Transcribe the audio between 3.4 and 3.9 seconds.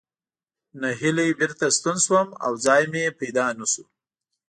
نه شو.